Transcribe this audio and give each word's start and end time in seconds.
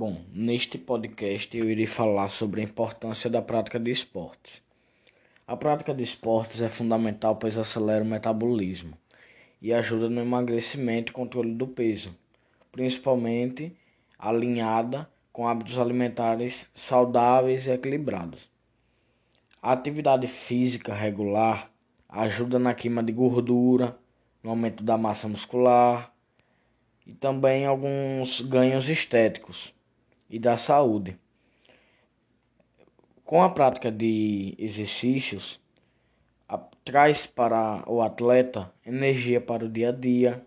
Bom, 0.00 0.24
neste 0.32 0.78
podcast 0.78 1.54
eu 1.54 1.68
irei 1.68 1.84
falar 1.84 2.30
sobre 2.30 2.62
a 2.62 2.64
importância 2.64 3.28
da 3.28 3.42
prática 3.42 3.78
de 3.78 3.90
esportes. 3.90 4.62
A 5.46 5.54
prática 5.54 5.92
de 5.92 6.02
esportes 6.02 6.62
é 6.62 6.70
fundamental 6.70 7.36
pois 7.36 7.58
acelera 7.58 8.02
o 8.02 8.06
metabolismo 8.06 8.96
e 9.60 9.74
ajuda 9.74 10.08
no 10.08 10.22
emagrecimento 10.22 11.12
e 11.12 11.14
controle 11.14 11.52
do 11.52 11.66
peso, 11.66 12.16
principalmente 12.72 13.76
alinhada 14.18 15.06
com 15.34 15.46
hábitos 15.46 15.78
alimentares 15.78 16.66
saudáveis 16.72 17.66
e 17.66 17.70
equilibrados. 17.70 18.48
A 19.62 19.72
atividade 19.72 20.26
física 20.28 20.94
regular 20.94 21.70
ajuda 22.08 22.58
na 22.58 22.72
queima 22.72 23.02
de 23.02 23.12
gordura, 23.12 23.98
no 24.42 24.48
aumento 24.48 24.82
da 24.82 24.96
massa 24.96 25.28
muscular 25.28 26.10
e 27.06 27.12
também 27.12 27.66
alguns 27.66 28.40
ganhos 28.40 28.88
estéticos 28.88 29.78
e 30.30 30.38
da 30.38 30.56
saúde. 30.56 31.18
Com 33.24 33.42
a 33.42 33.50
prática 33.50 33.90
de 33.90 34.54
exercícios, 34.58 35.60
a, 36.48 36.56
traz 36.84 37.26
para 37.26 37.82
o 37.86 38.00
atleta 38.00 38.72
energia 38.86 39.40
para 39.40 39.64
o 39.64 39.68
dia 39.68 39.90
a 39.90 39.92
dia, 39.92 40.46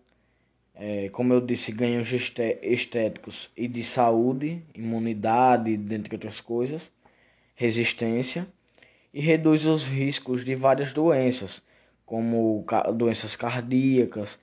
é, 0.75 1.09
como 1.09 1.33
eu 1.33 1.39
disse, 1.39 1.71
ganhos 1.71 2.11
estéticos 2.11 3.51
e 3.55 3.67
de 3.67 3.83
saúde, 3.83 4.63
imunidade, 4.73 5.77
dentre 5.77 6.15
outras 6.15 6.41
coisas, 6.41 6.91
resistência, 7.55 8.47
e 9.13 9.21
reduz 9.21 9.67
os 9.67 9.85
riscos 9.85 10.43
de 10.43 10.55
várias 10.55 10.91
doenças, 10.91 11.63
como 12.05 12.65
doenças 12.95 13.35
cardíacas, 13.35 14.39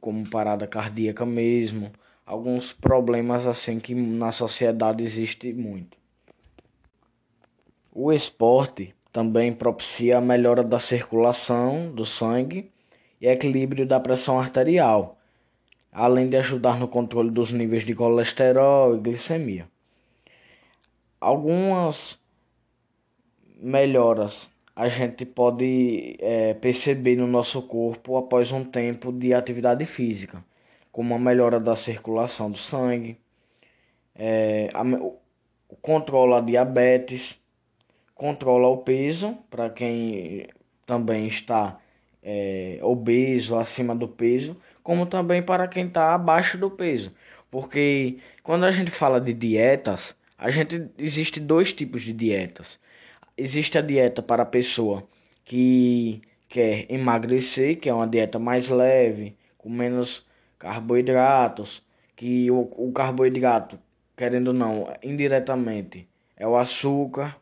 como 0.00 0.28
parada 0.28 0.66
cardíaca 0.66 1.24
mesmo, 1.24 1.92
alguns 2.24 2.72
problemas 2.72 3.46
assim 3.46 3.78
que 3.80 3.94
na 3.94 4.32
sociedade 4.32 5.02
existe 5.02 5.52
muito. 5.52 5.96
O 7.92 8.12
esporte 8.12 8.94
também 9.12 9.52
propicia 9.52 10.18
a 10.18 10.20
melhora 10.20 10.64
da 10.64 10.78
circulação 10.78 11.90
do 11.90 12.06
sangue 12.06 12.70
e 13.20 13.26
equilíbrio 13.26 13.86
da 13.86 14.00
pressão 14.00 14.40
arterial, 14.40 15.18
além 15.92 16.28
de 16.28 16.36
ajudar 16.36 16.78
no 16.78 16.88
controle 16.88 17.30
dos 17.30 17.52
níveis 17.52 17.84
de 17.84 17.94
colesterol 17.94 18.96
e 18.96 19.00
glicemia. 19.00 19.68
Algumas 21.20 22.18
melhoras 23.56 24.50
a 24.74 24.88
gente 24.88 25.26
pode 25.26 26.16
é, 26.18 26.54
perceber 26.54 27.16
no 27.16 27.26
nosso 27.26 27.60
corpo 27.62 28.16
após 28.16 28.50
um 28.50 28.64
tempo 28.64 29.12
de 29.12 29.34
atividade 29.34 29.84
física 29.84 30.42
como 30.92 31.14
a 31.14 31.18
melhora 31.18 31.58
da 31.58 31.74
circulação 31.74 32.50
do 32.50 32.58
sangue, 32.58 33.18
é, 34.14 34.68
a, 34.74 34.82
controla 35.80 36.38
a 36.38 36.40
diabetes, 36.40 37.40
controla 38.14 38.68
o 38.68 38.78
peso 38.78 39.36
para 39.50 39.70
quem 39.70 40.46
também 40.86 41.26
está 41.26 41.80
é, 42.22 42.78
obeso, 42.82 43.58
acima 43.58 43.96
do 43.96 44.06
peso, 44.06 44.56
como 44.82 45.06
também 45.06 45.42
para 45.42 45.66
quem 45.66 45.86
está 45.86 46.14
abaixo 46.14 46.58
do 46.58 46.70
peso. 46.70 47.10
Porque 47.50 48.18
quando 48.42 48.64
a 48.64 48.70
gente 48.70 48.90
fala 48.90 49.20
de 49.20 49.32
dietas, 49.32 50.14
a 50.38 50.50
gente 50.50 50.90
existe 50.98 51.40
dois 51.40 51.72
tipos 51.72 52.02
de 52.02 52.12
dietas. 52.12 52.78
Existe 53.36 53.78
a 53.78 53.80
dieta 53.80 54.22
para 54.22 54.42
a 54.42 54.46
pessoa 54.46 55.06
que 55.44 56.20
quer 56.48 56.86
emagrecer, 56.90 57.78
que 57.78 57.88
é 57.88 57.94
uma 57.94 58.06
dieta 58.06 58.38
mais 58.38 58.68
leve, 58.68 59.36
com 59.56 59.70
menos 59.70 60.26
carboidratos, 60.62 61.82
que 62.14 62.48
o, 62.48 62.70
o 62.76 62.92
carboidrato, 62.92 63.76
querendo 64.16 64.48
ou 64.48 64.54
não, 64.54 64.86
indiretamente 65.02 66.08
é 66.36 66.46
o 66.46 66.56
açúcar. 66.56 67.36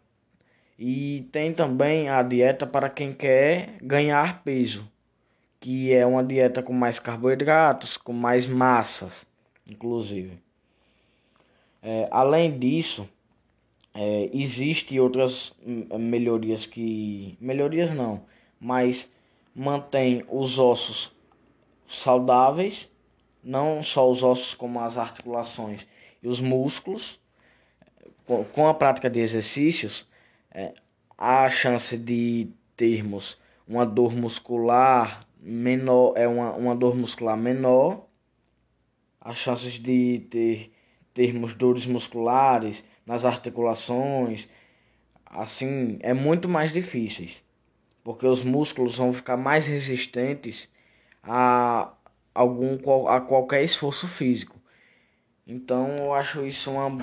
E 0.79 1.28
tem 1.31 1.53
também 1.53 2.09
a 2.09 2.22
dieta 2.22 2.67
para 2.67 2.89
quem 2.89 3.12
quer 3.12 3.77
ganhar 3.83 4.43
peso, 4.43 4.91
que 5.61 5.93
é 5.93 6.06
uma 6.06 6.25
dieta 6.25 6.62
com 6.62 6.72
mais 6.72 6.99
carboidratos, 6.99 7.99
com 7.99 8.15
mais 8.15 8.47
massas, 8.47 9.27
inclusive. 9.71 10.39
É, 11.83 12.09
além 12.11 12.59
disso, 12.59 13.06
é, 13.93 14.31
existe 14.33 14.99
outras 14.99 15.53
melhorias 15.99 16.65
que 16.65 17.37
melhorias 17.39 17.91
não, 17.91 18.23
mas 18.59 19.11
mantém 19.55 20.25
os 20.31 20.59
ossos 20.59 21.12
saudáveis 21.87 22.90
não 23.43 23.83
só 23.83 24.11
os 24.11 24.23
ossos, 24.23 24.55
como 24.55 24.81
as 24.81 24.97
articulações 24.97 25.87
e 26.23 26.28
os 26.28 26.41
músculos. 26.41 27.19
Com 28.53 28.69
a 28.69 28.75
prática 28.75 29.11
de 29.11 29.19
exercícios, 29.19 30.06
é, 30.53 30.73
há 31.19 31.45
a 31.45 31.50
chance 31.50 31.97
de 31.99 32.49
termos 32.77 33.37
uma 33.67 33.84
dor 33.84 34.15
muscular 34.15 35.27
menor, 35.41 36.15
é 36.17 36.29
uma, 36.29 36.53
uma 36.53 36.77
dor 36.77 36.97
muscular 36.97 37.37
menor, 37.37 38.06
as 39.21 39.37
chances 39.37 39.75
de 39.75 40.27
ter 40.31 40.73
termos 41.12 41.55
dores 41.55 41.87
musculares 41.87 42.84
nas 43.05 43.25
articulações, 43.25 44.49
assim, 45.27 45.99
é 46.00 46.15
muito 46.15 46.49
mais 46.49 46.73
difíceis, 46.73 47.45
porque 48.03 48.27
os 48.27 48.43
músculos 48.43 48.97
vão 48.97 49.12
ficar 49.12 49.37
mais 49.37 49.67
resistentes 49.67 50.69
a 51.23 51.93
algum 52.35 53.09
a 53.09 53.21
qualquer 53.21 53.63
esforço 53.63 54.09
físico. 54.09 54.59
Então 55.47 55.97
eu 55.97 56.15
acho 56.15 56.45
isso 56.47 56.71
uma 56.71 56.99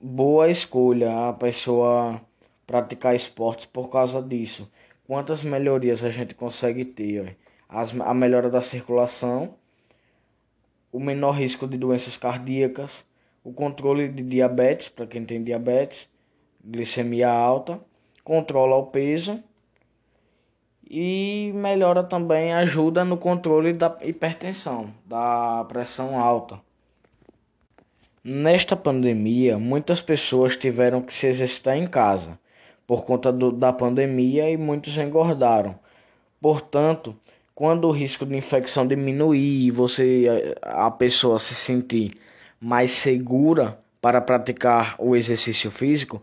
boa 0.00 0.50
escolha 0.50 1.28
a 1.28 1.32
pessoa 1.32 2.20
praticar 2.66 3.14
esportes 3.14 3.66
por 3.66 3.88
causa 3.88 4.20
disso. 4.20 4.70
Quantas 5.06 5.42
melhorias 5.42 6.02
a 6.02 6.10
gente 6.10 6.34
consegue 6.34 6.84
ter? 6.84 7.36
As, 7.68 7.98
a 8.00 8.12
melhora 8.12 8.50
da 8.50 8.60
circulação, 8.60 9.54
o 10.92 11.00
menor 11.00 11.32
risco 11.32 11.66
de 11.66 11.76
doenças 11.76 12.16
cardíacas, 12.16 13.04
o 13.42 13.52
controle 13.52 14.08
de 14.08 14.22
diabetes, 14.22 14.88
para 14.88 15.06
quem 15.06 15.24
tem 15.24 15.42
diabetes, 15.42 16.08
glicemia 16.64 17.30
alta, 17.30 17.80
controla 18.24 18.76
o 18.76 18.86
peso 18.86 19.42
e 20.88 21.50
melhora 21.54 22.02
também, 22.02 22.52
ajuda 22.52 23.04
no 23.04 23.16
controle 23.16 23.72
da 23.72 23.96
hipertensão, 24.02 24.92
da 25.04 25.64
pressão 25.68 26.18
alta. 26.18 26.60
Nesta 28.22 28.76
pandemia, 28.76 29.58
muitas 29.58 30.00
pessoas 30.00 30.56
tiveram 30.56 31.02
que 31.02 31.12
se 31.12 31.26
exercitar 31.26 31.76
em 31.76 31.86
casa 31.86 32.38
por 32.86 33.04
conta 33.04 33.32
do, 33.32 33.50
da 33.50 33.72
pandemia 33.72 34.50
e 34.50 34.56
muitos 34.56 34.96
engordaram. 34.96 35.78
Portanto, 36.40 37.16
quando 37.54 37.88
o 37.88 37.92
risco 37.92 38.24
de 38.24 38.36
infecção 38.36 38.86
diminuir 38.86 39.66
e 39.66 39.70
você 39.70 40.54
a 40.62 40.90
pessoa 40.90 41.40
se 41.40 41.54
sentir 41.54 42.12
mais 42.60 42.92
segura 42.92 43.78
para 44.00 44.20
praticar 44.20 44.94
o 44.98 45.16
exercício 45.16 45.70
físico, 45.70 46.22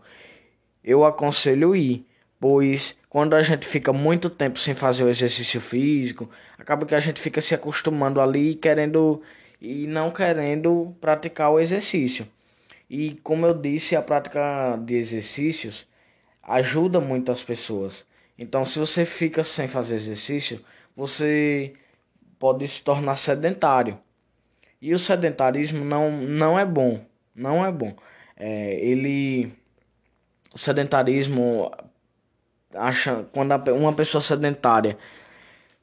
eu 0.82 1.04
aconselho 1.04 1.74
ir 1.74 2.06
pois 2.44 2.94
quando 3.08 3.32
a 3.32 3.42
gente 3.42 3.66
fica 3.66 3.90
muito 3.90 4.28
tempo 4.28 4.58
sem 4.58 4.74
fazer 4.74 5.02
o 5.02 5.08
exercício 5.08 5.62
físico, 5.62 6.28
acaba 6.58 6.84
que 6.84 6.94
a 6.94 7.00
gente 7.00 7.18
fica 7.18 7.40
se 7.40 7.54
acostumando 7.54 8.20
ali 8.20 8.54
querendo 8.54 9.22
e 9.58 9.86
não 9.86 10.10
querendo 10.10 10.94
praticar 11.00 11.50
o 11.50 11.58
exercício. 11.58 12.26
E 12.90 13.14
como 13.22 13.46
eu 13.46 13.54
disse, 13.54 13.96
a 13.96 14.02
prática 14.02 14.78
de 14.84 14.94
exercícios 14.94 15.88
ajuda 16.42 17.00
muito 17.00 17.32
as 17.32 17.42
pessoas. 17.42 18.04
Então, 18.38 18.62
se 18.62 18.78
você 18.78 19.06
fica 19.06 19.42
sem 19.42 19.66
fazer 19.66 19.94
exercício, 19.94 20.62
você 20.94 21.72
pode 22.38 22.68
se 22.68 22.84
tornar 22.84 23.16
sedentário. 23.16 23.98
E 24.82 24.92
o 24.92 24.98
sedentarismo 24.98 25.82
não, 25.82 26.10
não 26.10 26.58
é 26.58 26.66
bom. 26.66 27.00
Não 27.34 27.64
é 27.64 27.72
bom. 27.72 27.96
É, 28.36 28.74
ele. 28.84 29.50
O 30.54 30.58
sedentarismo 30.58 31.72
acha, 32.74 33.26
quando 33.32 33.52
uma 33.72 33.92
pessoa 33.92 34.20
sedentária 34.20 34.98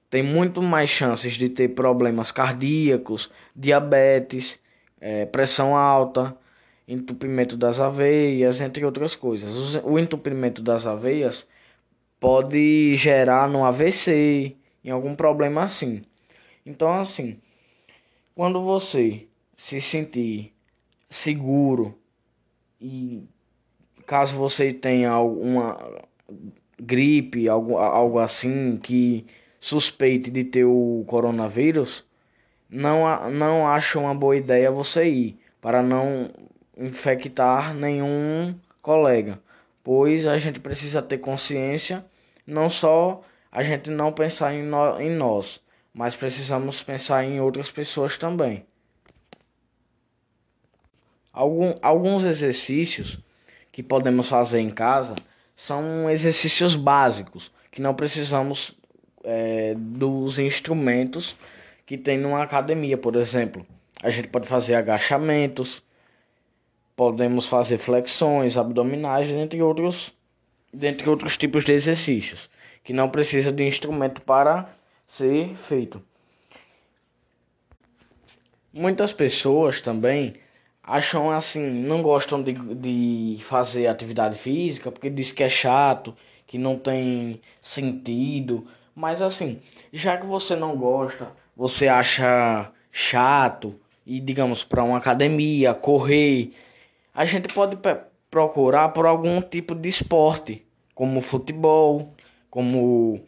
tem 0.09 0.21
muito 0.21 0.61
mais 0.61 0.89
chances 0.89 1.33
de 1.35 1.47
ter 1.49 1.69
problemas 1.69 2.31
cardíacos, 2.31 3.31
diabetes, 3.55 4.59
é, 4.99 5.25
pressão 5.25 5.75
alta, 5.75 6.35
entupimento 6.87 7.55
das 7.55 7.79
aveias, 7.79 8.59
entre 8.59 8.83
outras 8.83 9.15
coisas. 9.15 9.75
O 9.83 9.97
entupimento 9.97 10.61
das 10.61 10.85
aveias 10.85 11.47
pode 12.19 12.95
gerar 12.97 13.47
no 13.47 13.63
AVC, 13.63 14.55
em 14.83 14.89
algum 14.89 15.15
problema 15.15 15.63
assim. 15.63 16.03
Então, 16.65 16.93
assim, 16.99 17.39
quando 18.35 18.61
você 18.61 19.27
se 19.55 19.79
sentir 19.79 20.53
seguro 21.09 21.97
e 22.79 23.23
caso 24.05 24.35
você 24.35 24.73
tenha 24.73 25.09
alguma 25.09 25.77
gripe, 26.81 27.47
algo, 27.47 27.77
algo 27.77 28.19
assim, 28.19 28.77
que 28.77 29.25
suspeite 29.59 30.31
de 30.31 30.43
ter 30.43 30.65
o 30.65 31.03
coronavírus, 31.07 32.03
não, 32.69 33.29
não 33.29 33.67
acho 33.67 33.99
uma 33.99 34.15
boa 34.15 34.35
ideia 34.35 34.71
você 34.71 35.07
ir, 35.07 35.39
para 35.61 35.83
não 35.83 36.31
infectar 36.75 37.73
nenhum 37.75 38.55
colega, 38.81 39.39
pois 39.83 40.25
a 40.25 40.37
gente 40.39 40.59
precisa 40.59 41.01
ter 41.01 41.19
consciência, 41.19 42.03
não 42.47 42.69
só 42.69 43.21
a 43.51 43.61
gente 43.61 43.91
não 43.91 44.11
pensar 44.11 44.53
em, 44.53 44.63
no, 44.63 44.99
em 44.99 45.11
nós, 45.11 45.61
mas 45.93 46.15
precisamos 46.15 46.81
pensar 46.81 47.23
em 47.23 47.39
outras 47.39 47.69
pessoas 47.69 48.17
também. 48.17 48.65
Algum, 51.31 51.75
alguns 51.81 52.23
exercícios 52.23 53.19
que 53.71 53.83
podemos 53.83 54.27
fazer 54.27 54.59
em 54.59 54.69
casa 54.69 55.15
são 55.55 56.09
exercícios 56.09 56.75
básicos, 56.75 57.51
que 57.71 57.81
não 57.81 57.93
precisamos 57.93 58.75
é, 59.23 59.73
dos 59.77 60.39
instrumentos 60.39 61.35
que 61.85 61.97
tem 61.97 62.17
numa 62.17 62.41
academia, 62.41 62.97
por 62.97 63.15
exemplo. 63.15 63.65
A 64.01 64.09
gente 64.09 64.27
pode 64.29 64.47
fazer 64.47 64.75
agachamentos, 64.75 65.83
podemos 66.95 67.45
fazer 67.45 67.77
flexões, 67.77 68.57
abdominais, 68.57 69.29
entre 69.29 69.61
outros, 69.61 70.13
dentre 70.73 71.09
outros 71.09 71.37
tipos 71.37 71.63
de 71.63 71.71
exercícios, 71.71 72.49
que 72.83 72.93
não 72.93 73.09
precisa 73.09 73.51
de 73.51 73.63
instrumento 73.63 74.21
para 74.21 74.69
ser 75.07 75.55
feito. 75.55 76.01
Muitas 78.73 79.11
pessoas 79.11 79.81
também 79.81 80.33
acham 80.91 81.31
assim, 81.31 81.61
não 81.61 82.01
gostam 82.01 82.43
de, 82.43 82.51
de 82.51 83.41
fazer 83.43 83.87
atividade 83.87 84.37
física 84.37 84.91
porque 84.91 85.09
diz 85.09 85.31
que 85.31 85.41
é 85.41 85.47
chato, 85.47 86.13
que 86.45 86.57
não 86.57 86.77
tem 86.77 87.39
sentido. 87.61 88.67
Mas 88.93 89.21
assim, 89.21 89.61
já 89.93 90.17
que 90.17 90.25
você 90.25 90.53
não 90.53 90.75
gosta, 90.75 91.31
você 91.55 91.87
acha 91.87 92.69
chato 92.91 93.79
e 94.05 94.19
digamos 94.19 94.65
para 94.65 94.83
uma 94.83 94.97
academia, 94.97 95.73
correr, 95.73 96.51
a 97.15 97.23
gente 97.23 97.53
pode 97.53 97.77
procurar 98.29 98.89
por 98.89 99.05
algum 99.05 99.41
tipo 99.41 99.73
de 99.73 99.87
esporte, 99.87 100.65
como 100.93 101.21
futebol, 101.21 102.13
como 102.49 103.21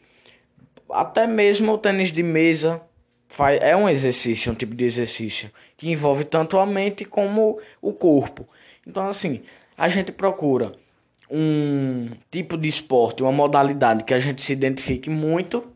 até 0.89 1.25
mesmo 1.25 1.71
o 1.71 1.77
tênis 1.77 2.11
de 2.11 2.21
mesa, 2.21 2.81
faz, 3.33 3.59
é 3.61 3.75
um 3.75 3.89
exercício, 3.89 4.51
um 4.51 4.55
tipo 4.55 4.75
de 4.75 4.85
exercício 4.85 5.49
que 5.75 5.89
envolve 5.89 6.23
tanto 6.23 6.59
a 6.59 6.65
mente 6.67 7.03
como 7.03 7.59
o 7.81 7.91
corpo. 7.91 8.47
Então, 8.85 9.07
assim, 9.07 9.41
a 9.75 9.89
gente 9.89 10.11
procura 10.11 10.73
um 11.29 12.11
tipo 12.29 12.55
de 12.55 12.69
esporte, 12.69 13.23
uma 13.23 13.31
modalidade 13.31 14.03
que 14.03 14.13
a 14.13 14.19
gente 14.19 14.43
se 14.43 14.53
identifique 14.53 15.09
muito, 15.09 15.67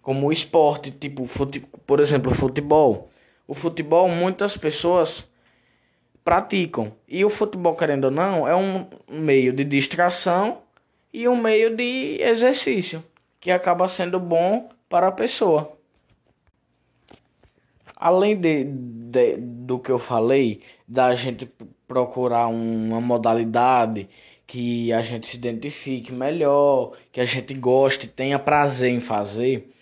como 0.00 0.28
o 0.28 0.32
esporte, 0.32 0.92
tipo, 0.92 1.26
fute, 1.26 1.58
por 1.84 1.98
exemplo, 1.98 2.32
futebol. 2.32 3.10
O 3.48 3.54
futebol, 3.54 4.08
muitas 4.08 4.56
pessoas 4.56 5.28
praticam. 6.24 6.92
E 7.08 7.24
o 7.24 7.28
futebol, 7.28 7.74
querendo 7.74 8.04
ou 8.04 8.10
não, 8.12 8.46
é 8.46 8.54
um 8.54 8.86
meio 9.08 9.52
de 9.52 9.64
distração 9.64 10.58
e 11.12 11.26
um 11.26 11.34
meio 11.34 11.74
de 11.74 12.18
exercício, 12.20 13.02
que 13.40 13.50
acaba 13.50 13.88
sendo 13.88 14.20
bom 14.20 14.68
para 14.88 15.08
a 15.08 15.12
pessoa 15.12 15.75
além 17.96 18.36
de, 18.36 18.64
de, 18.64 19.36
do 19.38 19.78
que 19.78 19.90
eu 19.90 19.98
falei, 19.98 20.60
da 20.86 21.14
gente 21.14 21.50
procurar 21.88 22.46
uma 22.48 23.00
modalidade 23.00 24.08
que 24.46 24.92
a 24.92 25.02
gente 25.02 25.26
se 25.26 25.36
identifique 25.36 26.12
melhor, 26.12 26.92
que 27.10 27.20
a 27.20 27.24
gente 27.24 27.54
goste, 27.54 28.06
tenha 28.06 28.38
prazer 28.38 28.92
em 28.92 29.00
fazer, 29.00 29.72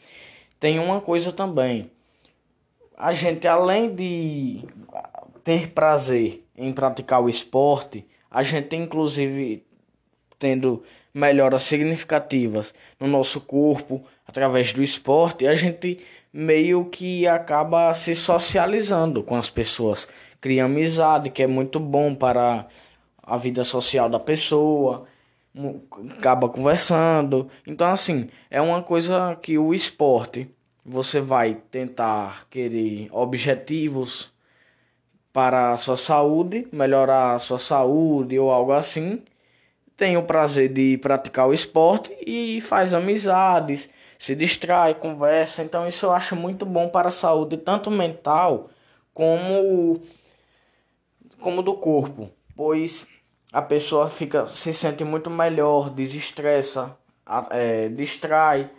tem 0.59 0.79
uma 0.79 1.01
coisa 1.01 1.33
também. 1.33 1.91
A 2.97 3.13
gente, 3.13 3.47
além 3.47 3.95
de 3.95 4.61
ter 5.43 5.71
prazer 5.71 6.47
em 6.57 6.73
praticar 6.73 7.23
o 7.23 7.29
esporte, 7.29 8.07
a 8.31 8.43
gente, 8.43 8.75
inclusive, 8.77 9.65
tendo 10.39 10.83
melhoras 11.13 11.65
significativas 11.65 12.73
no 12.99 13.07
nosso 13.07 13.41
corpo 13.41 14.05
através 14.35 14.73
do 14.73 14.83
esporte, 14.83 15.47
a 15.47 15.55
gente 15.55 16.01
meio 16.33 16.87
que 16.87 17.25
acaba 17.25 17.95
se 17.95 18.17
socializando 18.17 19.23
com 19.23 19.37
as 19.37 19.49
pessoas, 19.49 20.09
cria 20.41 20.65
amizade, 20.65 21.31
que 21.31 21.45
é 21.45 21.47
muito 21.47 21.79
bom 21.79 22.13
para 22.17 22.67
a 23.23 23.37
vida 23.39 23.63
social 23.63 24.09
da 24.09 24.19
pessoa, 24.19 25.05
acaba 26.19 26.49
conversando. 26.49 27.49
Então, 27.65 27.89
assim, 27.89 28.29
é 28.51 28.61
uma 28.61 28.83
coisa 28.83 29.39
que 29.41 29.57
o 29.57 29.73
esporte 29.73 30.51
você 30.85 31.21
vai 31.21 31.55
tentar 31.71 32.49
querer 32.51 33.09
objetivos 33.13 34.33
para 35.33 35.73
a 35.73 35.77
sua 35.77 35.97
saúde, 35.97 36.67
melhorar 36.73 37.35
a 37.35 37.39
sua 37.39 37.59
saúde 37.59 38.37
ou 38.37 38.51
algo 38.51 38.73
assim. 38.73 39.23
Tem 39.97 40.17
o 40.17 40.25
prazer 40.25 40.73
de 40.73 40.99
praticar 40.99 41.47
o 41.47 41.55
esporte 41.55 42.13
e 42.27 42.61
faz 42.61 42.93
amizades 42.93 43.89
se 44.25 44.35
distrai, 44.35 44.95
conversa. 44.95 45.63
Então 45.63 45.87
isso 45.87 46.07
eu 46.07 46.13
acho 46.13 46.35
muito 46.35 46.65
bom 46.65 46.89
para 46.89 47.09
a 47.11 47.13
saúde 47.13 47.59
tanto 47.59 47.91
mental 47.91 48.71
como 49.13 50.01
como 51.39 51.63
do 51.63 51.75
corpo, 51.75 52.31
pois 52.57 53.07
a 53.53 53.61
pessoa 53.61 54.09
fica 54.09 54.47
se 54.47 54.73
sente 54.73 55.05
muito 55.05 55.29
melhor, 55.29 55.91
desestressa, 55.91 56.97
é, 57.51 57.91
distrai. 57.91 58.71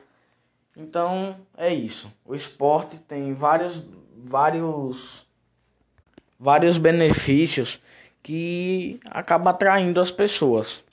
Então 0.75 1.37
é 1.55 1.71
isso. 1.71 2.11
O 2.25 2.33
esporte 2.33 2.97
tem 2.97 3.31
vários 3.35 3.79
vários 4.17 5.27
vários 6.39 6.79
benefícios 6.79 7.79
que 8.23 8.99
acaba 9.11 9.51
atraindo 9.51 10.01
as 10.01 10.09
pessoas. 10.09 10.83